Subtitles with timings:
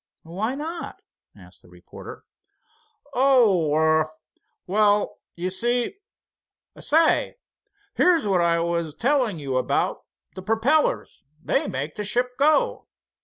[0.23, 0.99] "Why not?"
[1.35, 2.23] asked the reporter.
[3.13, 7.35] "Oh, er—well—you see—say,
[7.93, 10.01] here's what I was telling you about,
[10.33, 12.87] the perpellers, they make the ship go.